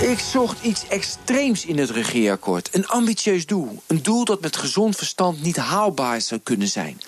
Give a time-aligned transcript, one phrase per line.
[0.00, 2.68] Ik zocht iets extreems in het regeerakkoord.
[2.72, 3.82] Een ambitieus doel.
[3.86, 7.00] Een doel dat met gezond verstand niet haalbaar zou kunnen zijn.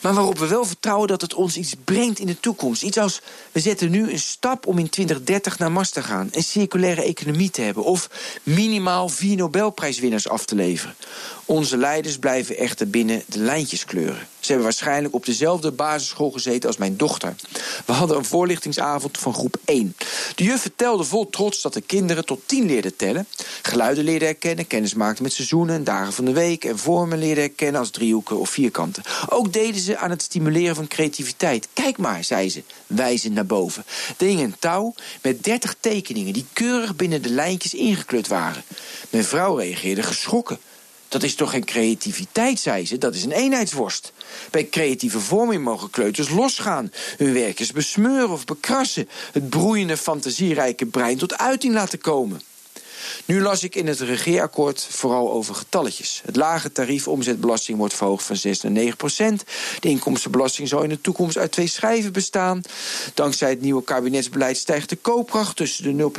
[0.00, 2.82] Maar waarop we wel vertrouwen dat het ons iets brengt in de toekomst.
[2.82, 3.20] Iets als,
[3.52, 6.28] we zetten nu een stap om in 2030 naar Mars te gaan.
[6.32, 7.84] Een circulaire economie te hebben.
[7.84, 8.10] Of
[8.42, 10.94] minimaal vier Nobelprijswinnaars af te leveren.
[11.44, 14.28] Onze leiders blijven echter binnen de lijntjes kleuren.
[14.40, 17.34] Ze hebben waarschijnlijk op dezelfde basisschool gezeten als mijn dochter.
[17.86, 19.96] We hadden een voorlichtingsavond van groep 1.
[20.34, 23.26] De juf vertelde vol trots dat de kinderen tot 10 leerden tellen.
[23.62, 26.64] Geluiden leerden herkennen, kennis maakten met seizoenen en dagen van de week...
[26.64, 29.02] en vormen leerden herkennen als driehoeken of vierkanten.
[29.28, 31.68] Ook deden ze aan het stimuleren van creativiteit.
[31.72, 33.84] Kijk maar, zei ze, wijzend naar boven.
[34.18, 38.64] Hing een touw met 30 tekeningen die keurig binnen de lijntjes ingekleurd waren.
[39.10, 40.58] Mijn vrouw reageerde geschrokken.
[41.12, 44.12] Dat is toch geen creativiteit, zei ze, dat is een eenheidsworst.
[44.50, 51.18] Bij creatieve vorming mogen kleuters losgaan, hun werkjes besmeuren of bekrassen, het broeiende, fantasierijke brein
[51.18, 52.40] tot uiting laten komen.
[53.24, 56.20] Nu las ik in het regeerakkoord vooral over getalletjes.
[56.24, 59.44] Het lage tarief omzetbelasting wordt verhoogd van 6 naar 9 procent.
[59.80, 62.60] De inkomstenbelasting zal in de toekomst uit twee schijven bestaan.
[63.14, 66.10] Dankzij het nieuwe kabinetsbeleid stijgt de koopkracht tussen de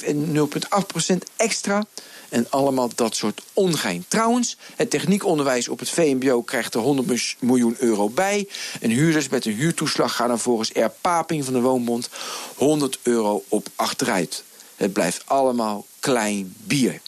[0.00, 0.48] 0,5 en
[0.80, 1.86] 0,8 procent extra.
[2.28, 4.04] En allemaal dat soort ongein.
[4.08, 8.48] Trouwens, het techniekonderwijs op het VMBO krijgt er 100 miljoen euro bij.
[8.80, 10.90] En huurders met een huurtoeslag gaan er volgens R.
[11.00, 12.08] Paping van de Woonbond
[12.54, 14.44] 100 euro op achteruit.
[14.76, 17.00] Het blijft allemaal klein bier.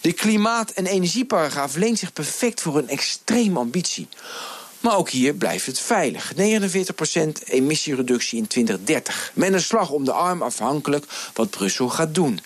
[0.00, 4.08] De klimaat- en energieparagraaf leent zich perfect voor een extreme ambitie.
[4.80, 6.32] Maar ook hier blijft het veilig.
[6.34, 9.30] 49% emissiereductie in 2030.
[9.34, 12.40] Met een slag om de arm afhankelijk wat Brussel gaat doen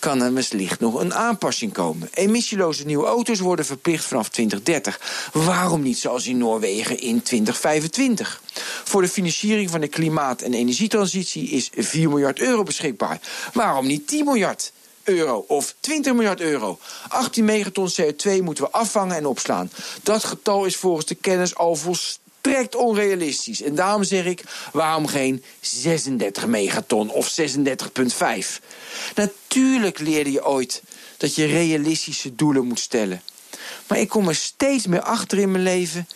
[0.00, 2.08] kan er wellicht nog een aanpassing komen.
[2.12, 5.30] Emissieloze nieuwe auto's worden verplicht vanaf 2030.
[5.32, 8.42] Waarom niet zoals in Noorwegen in 2025?
[8.84, 13.20] Voor de financiering van de klimaat- en energietransitie is 4 miljard euro beschikbaar.
[13.52, 14.72] Waarom niet 10 miljard?
[15.04, 16.78] Euro of 20 miljard euro.
[17.08, 19.70] 18 megaton CO2 moeten we afvangen en opslaan.
[20.02, 23.62] Dat getal is volgens de kennis al volstrekt onrealistisch.
[23.62, 28.64] En daarom zeg ik, waarom geen 36 megaton of 36,5?
[29.14, 30.82] Natuurlijk leerde je ooit
[31.16, 33.22] dat je realistische doelen moet stellen.
[33.86, 36.08] Maar ik kom er steeds meer achter in mijn leven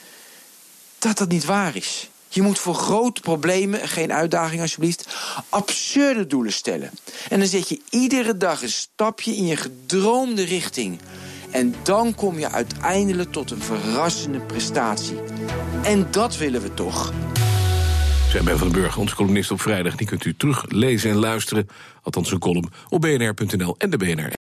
[0.99, 2.09] dat dat niet waar is.
[2.35, 5.17] Je moet voor grote problemen, geen uitdaging alsjeblieft,
[5.49, 6.91] absurde doelen stellen.
[7.29, 11.01] En dan zet je iedere dag een stapje in je gedroomde richting.
[11.51, 15.17] En dan kom je uiteindelijk tot een verrassende prestatie.
[15.83, 17.13] En dat willen we toch.
[18.31, 19.97] Zijn Ben van den Burg, onze columnist op vrijdag.
[19.97, 21.69] Die kunt u teruglezen en luisteren,
[22.03, 24.44] althans een column, op bnr.nl en de BNR.